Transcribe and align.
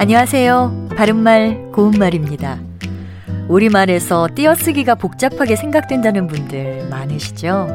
안녕하세요. 0.00 0.90
바른말 0.96 1.72
고운말입니다. 1.72 2.60
우리말에서 3.48 4.28
띄어쓰기가 4.32 4.94
복잡하게 4.94 5.56
생각된다는 5.56 6.28
분들 6.28 6.88
많으시죠? 6.88 7.66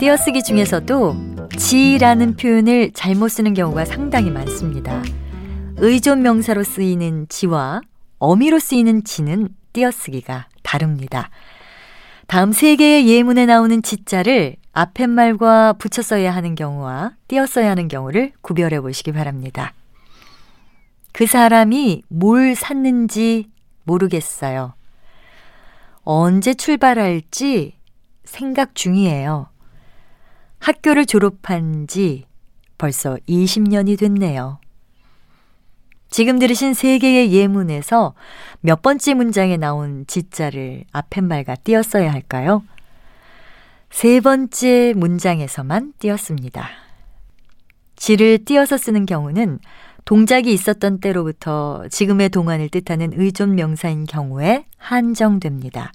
띄어쓰기 0.00 0.42
중에서도 0.42 1.48
지라는 1.56 2.34
표현을 2.34 2.90
잘못 2.94 3.28
쓰는 3.28 3.54
경우가 3.54 3.84
상당히 3.84 4.30
많습니다. 4.30 5.04
의존 5.76 6.22
명사로 6.22 6.64
쓰이는 6.64 7.26
지와 7.28 7.80
어미로 8.18 8.58
쓰이는 8.58 9.04
지는 9.04 9.48
띄어쓰기가 9.72 10.48
다릅니다. 10.64 11.30
다음 12.26 12.50
세 12.50 12.74
개의 12.74 13.06
예문에 13.08 13.46
나오는 13.46 13.82
지자를 13.82 14.56
앞팻말과 14.72 15.74
붙여 15.74 16.02
써야 16.02 16.34
하는 16.34 16.56
경우와 16.56 17.12
띄어 17.28 17.46
써야 17.46 17.70
하는 17.70 17.86
경우를 17.86 18.32
구별해 18.40 18.80
보시기 18.80 19.12
바랍니다. 19.12 19.74
그 21.22 21.26
사람이 21.26 22.02
뭘 22.08 22.56
샀는지 22.56 23.48
모르겠어요. 23.84 24.74
언제 26.02 26.52
출발할지 26.52 27.78
생각 28.24 28.74
중이에요. 28.74 29.48
학교를 30.58 31.06
졸업한 31.06 31.86
지 31.86 32.26
벌써 32.76 33.18
20년이 33.28 34.00
됐네요. 34.00 34.58
지금 36.10 36.40
들으신 36.40 36.74
세 36.74 36.98
개의 36.98 37.32
예문에서 37.32 38.14
몇 38.60 38.82
번째 38.82 39.14
문장에 39.14 39.56
나온 39.56 40.04
지자를 40.08 40.82
앞팻말과 40.90 41.62
띄었어야 41.62 42.12
할까요? 42.12 42.64
세 43.90 44.18
번째 44.18 44.92
문장에서만 44.96 45.92
띄었습니다. 46.00 46.68
지를 47.94 48.44
띄어서 48.44 48.76
쓰는 48.76 49.06
경우는 49.06 49.60
동작이 50.04 50.52
있었던 50.52 51.00
때로부터 51.00 51.84
지금의 51.90 52.30
동안을 52.30 52.68
뜻하는 52.68 53.12
의존 53.14 53.54
명사인 53.54 54.04
경우에 54.04 54.64
한정됩니다. 54.76 55.92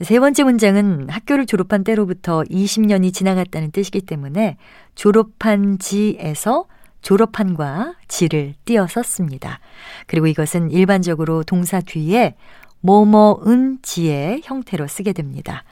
세 0.00 0.20
번째 0.20 0.44
문장은 0.44 1.08
학교를 1.08 1.46
졸업한 1.46 1.84
때로부터 1.84 2.42
20년이 2.42 3.14
지나갔다는 3.14 3.70
뜻이기 3.70 4.02
때문에 4.02 4.56
졸업한 4.94 5.78
지에서 5.78 6.66
졸업한과 7.00 7.94
지를 8.08 8.54
띄어서 8.64 9.02
씁니다. 9.02 9.60
그리고 10.06 10.26
이것은 10.26 10.70
일반적으로 10.70 11.44
동사 11.44 11.80
뒤에 11.80 12.34
뭐뭐은 12.80 13.78
지의 13.82 14.42
형태로 14.44 14.86
쓰게 14.86 15.12
됩니다. 15.12 15.64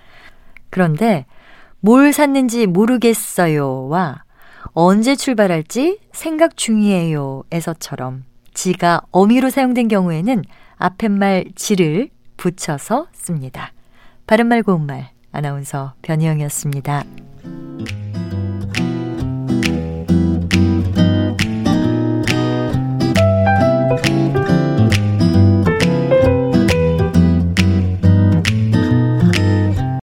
그런데 0.71 1.27
뭘 1.81 2.13
샀는지 2.13 2.67
모르겠어요와 2.67 4.24
언제 4.77 5.15
출발할지 5.15 6.01
생각 6.13 6.57
중이에요 6.57 7.45
에서처럼 7.53 8.25
지가 8.55 9.03
어미로 9.13 9.51
사용된 9.51 9.87
경우에는 9.87 10.43
앞팻말 10.77 11.53
지를 11.55 12.11
붙여서 12.37 13.07
씁니다. 13.13 13.73
바른말 14.27 14.65
고운말 14.65 15.11
아나운서 15.31 15.95
변희영이었습니다. 16.03 17.05